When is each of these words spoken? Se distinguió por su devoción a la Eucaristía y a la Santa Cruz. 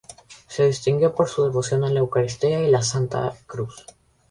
Se 0.47 0.65
distinguió 0.65 1.13
por 1.13 1.29
su 1.29 1.43
devoción 1.43 1.83
a 1.83 1.89
la 1.91 1.99
Eucaristía 1.99 2.59
y 2.63 2.65
a 2.65 2.69
la 2.69 2.81
Santa 2.81 3.35
Cruz. 3.45 3.85